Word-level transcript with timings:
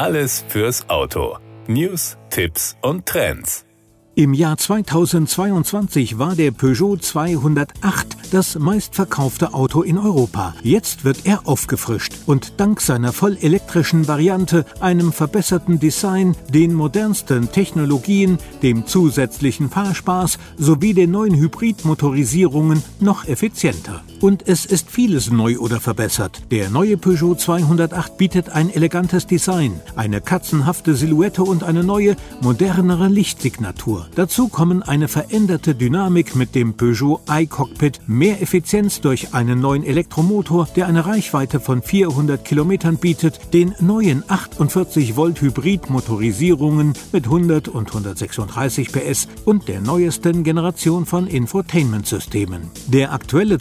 Alles 0.00 0.46
fürs 0.48 0.88
Auto. 0.88 1.36
News, 1.66 2.16
Tipps 2.30 2.74
und 2.80 3.04
Trends. 3.04 3.66
Im 4.14 4.32
Jahr 4.32 4.56
2022 4.56 6.18
war 6.18 6.34
der 6.34 6.52
Peugeot 6.52 6.96
208 6.96 8.16
das 8.32 8.58
meistverkaufte 8.58 9.52
Auto 9.52 9.82
in 9.82 9.98
Europa. 9.98 10.54
Jetzt 10.62 11.04
wird 11.04 11.26
er 11.26 11.46
aufgefrischt 11.46 12.14
und 12.24 12.58
dank 12.58 12.80
seiner 12.80 13.12
vollelektrischen 13.12 14.08
Variante, 14.08 14.64
einem 14.80 15.12
verbesserten 15.12 15.78
Design, 15.78 16.34
den 16.48 16.72
modernsten 16.72 17.52
Technologien, 17.52 18.38
dem 18.62 18.86
zusätzlichen 18.86 19.68
Fahrspaß 19.68 20.38
sowie 20.56 20.94
den 20.94 21.10
neuen 21.10 21.34
Hybridmotorisierungen 21.34 22.82
noch 23.00 23.28
effizienter. 23.28 24.02
Und 24.20 24.46
es 24.46 24.66
ist 24.66 24.90
vieles 24.90 25.30
neu 25.30 25.58
oder 25.58 25.80
verbessert. 25.80 26.42
Der 26.50 26.68
neue 26.68 26.98
Peugeot 26.98 27.36
208 27.36 28.18
bietet 28.18 28.50
ein 28.50 28.68
elegantes 28.68 29.26
Design, 29.26 29.80
eine 29.96 30.20
katzenhafte 30.20 30.94
Silhouette 30.94 31.42
und 31.42 31.64
eine 31.64 31.82
neue, 31.82 32.16
modernere 32.42 33.08
Lichtsignatur. 33.08 34.08
Dazu 34.14 34.48
kommen 34.48 34.82
eine 34.82 35.08
veränderte 35.08 35.74
Dynamik 35.74 36.36
mit 36.36 36.54
dem 36.54 36.74
Peugeot 36.74 37.20
iCockpit, 37.30 38.00
mehr 38.06 38.42
Effizienz 38.42 39.00
durch 39.00 39.32
einen 39.32 39.60
neuen 39.60 39.84
Elektromotor, 39.84 40.68
der 40.76 40.86
eine 40.86 41.06
Reichweite 41.06 41.58
von 41.58 41.80
400 41.80 42.44
Kilometern 42.44 42.98
bietet, 42.98 43.54
den 43.54 43.74
neuen 43.80 44.22
48 44.28 45.16
Volt 45.16 45.40
Hybrid-Motorisierungen 45.40 46.92
mit 47.12 47.24
100 47.24 47.68
und 47.68 47.88
136 47.88 48.92
PS 48.92 49.28
und 49.46 49.66
der 49.68 49.80
neuesten 49.80 50.44
Generation 50.44 51.06
von 51.06 51.26
Infotainment-Systemen. 51.26 52.70
Der 52.88 53.14
aktuelle 53.14 53.58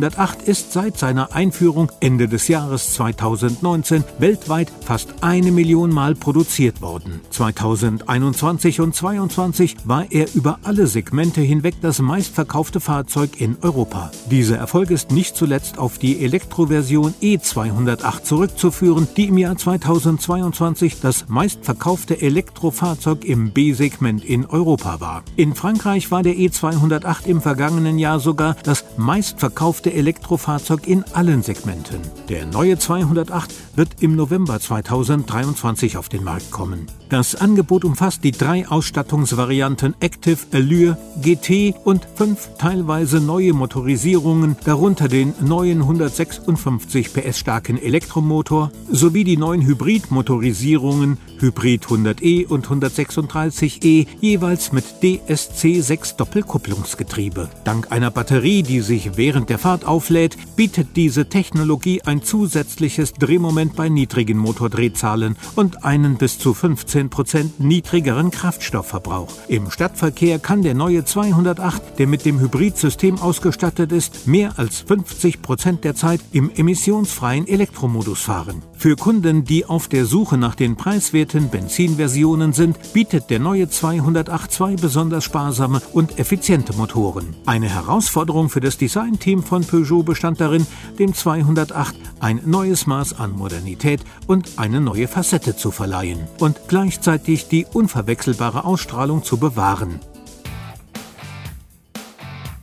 208 0.00 0.42
ist 0.48 0.72
seit 0.72 0.96
seiner 0.96 1.34
Einführung 1.34 1.92
Ende 2.00 2.26
des 2.26 2.48
Jahres 2.48 2.94
2019 2.94 4.02
weltweit 4.18 4.72
fast 4.82 5.14
eine 5.20 5.52
Million 5.52 5.92
Mal 5.92 6.14
produziert 6.14 6.80
worden. 6.80 7.20
2021 7.28 8.80
und 8.80 8.94
2022 8.94 9.76
war 9.84 10.10
er 10.10 10.26
über 10.34 10.58
alle 10.62 10.86
Segmente 10.86 11.42
hinweg 11.42 11.74
das 11.82 12.00
meistverkaufte 12.00 12.80
Fahrzeug 12.80 13.40
in 13.40 13.58
Europa. 13.60 14.10
Dieser 14.30 14.56
Erfolg 14.56 14.90
ist 14.90 15.10
nicht 15.10 15.36
zuletzt 15.36 15.78
auf 15.78 15.98
die 15.98 16.24
Elektroversion 16.24 17.12
E208 17.20 18.22
zurückzuführen, 18.22 19.06
die 19.18 19.26
im 19.26 19.36
Jahr 19.36 19.58
2022 19.58 21.00
das 21.00 21.28
meistverkaufte 21.28 22.22
Elektrofahrzeug 22.22 23.24
im 23.26 23.50
B-Segment 23.50 24.24
in 24.24 24.46
Europa 24.46 25.00
war. 25.00 25.24
In 25.36 25.54
Frankreich 25.54 26.10
war 26.10 26.22
der 26.22 26.36
E208 26.36 27.26
im 27.26 27.42
vergangenen 27.42 27.98
Jahr 27.98 28.18
sogar 28.18 28.56
das 28.62 28.84
meistverkaufte 28.96 29.89
Elektrofahrzeug 29.92 30.86
in 30.86 31.04
allen 31.12 31.42
Segmenten. 31.42 32.00
Der 32.28 32.46
neue 32.46 32.78
208 32.78 33.52
wird 33.76 33.88
im 34.00 34.16
November 34.16 34.60
2023 34.60 35.96
auf 35.96 36.08
den 36.08 36.24
Markt 36.24 36.50
kommen. 36.50 36.86
Das 37.08 37.34
Angebot 37.34 37.84
umfasst 37.84 38.22
die 38.22 38.30
drei 38.30 38.68
Ausstattungsvarianten 38.68 39.94
Active, 40.00 40.38
Allure, 40.52 40.96
GT 41.20 41.74
und 41.84 42.06
fünf 42.14 42.50
teilweise 42.58 43.20
neue 43.20 43.52
Motorisierungen, 43.52 44.56
darunter 44.64 45.08
den 45.08 45.34
neuen 45.40 45.80
156 45.80 47.12
PS 47.12 47.38
starken 47.38 47.82
Elektromotor 47.82 48.70
sowie 48.90 49.24
die 49.24 49.36
neuen 49.36 49.62
Hybridmotorisierungen 49.62 51.18
Hybrid 51.40 51.86
100e 51.86 52.46
und 52.46 52.66
136e, 52.66 54.06
jeweils 54.20 54.72
mit 54.72 54.84
DSC 55.02 55.80
6 55.80 56.16
Doppelkupplungsgetriebe. 56.16 57.48
Dank 57.64 57.90
einer 57.90 58.10
Batterie, 58.10 58.62
die 58.62 58.80
sich 58.80 59.16
während 59.16 59.48
der 59.48 59.58
Fahrt 59.58 59.79
auflädt, 59.86 60.36
bietet 60.56 60.96
diese 60.96 61.28
Technologie 61.28 62.02
ein 62.02 62.22
zusätzliches 62.22 63.12
Drehmoment 63.14 63.76
bei 63.76 63.88
niedrigen 63.88 64.38
Motordrehzahlen 64.38 65.36
und 65.56 65.84
einen 65.84 66.16
bis 66.16 66.38
zu 66.38 66.52
15% 66.52 67.50
niedrigeren 67.58 68.30
Kraftstoffverbrauch. 68.30 69.32
Im 69.48 69.70
Stadtverkehr 69.70 70.38
kann 70.38 70.62
der 70.62 70.74
neue 70.74 71.04
208, 71.04 71.98
der 71.98 72.06
mit 72.06 72.24
dem 72.24 72.40
Hybridsystem 72.40 73.18
ausgestattet 73.18 73.92
ist, 73.92 74.26
mehr 74.26 74.58
als 74.58 74.86
50% 74.86 75.80
der 75.80 75.94
Zeit 75.94 76.20
im 76.32 76.50
emissionsfreien 76.50 77.46
Elektromodus 77.46 78.20
fahren. 78.20 78.62
Für 78.80 78.96
Kunden, 78.96 79.44
die 79.44 79.66
auf 79.66 79.88
der 79.88 80.06
Suche 80.06 80.38
nach 80.38 80.54
den 80.54 80.74
preiswerten 80.74 81.50
Benzinversionen 81.50 82.54
sind, 82.54 82.94
bietet 82.94 83.28
der 83.28 83.38
neue 83.38 83.68
208 83.68 84.50
zwei 84.50 84.74
besonders 84.74 85.22
sparsame 85.24 85.82
und 85.92 86.18
effiziente 86.18 86.72
Motoren. 86.72 87.36
Eine 87.44 87.68
Herausforderung 87.68 88.48
für 88.48 88.60
das 88.60 88.78
Designteam 88.78 89.42
von 89.42 89.66
Peugeot 89.66 90.04
bestand 90.04 90.40
darin, 90.40 90.66
dem 90.98 91.12
208 91.12 91.94
ein 92.20 92.40
neues 92.46 92.86
Maß 92.86 93.20
an 93.20 93.32
Modernität 93.32 94.00
und 94.26 94.58
eine 94.58 94.80
neue 94.80 95.08
Facette 95.08 95.54
zu 95.54 95.70
verleihen 95.70 96.26
und 96.38 96.58
gleichzeitig 96.68 97.48
die 97.48 97.66
unverwechselbare 97.70 98.64
Ausstrahlung 98.64 99.22
zu 99.22 99.36
bewahren. 99.36 100.00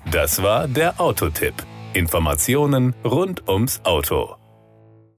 Das 0.10 0.42
war 0.42 0.68
der 0.68 1.00
Autotipp. 1.00 1.54
Informationen 1.94 2.96
rund 3.06 3.48
ums 3.48 3.82
Auto. 3.84 4.36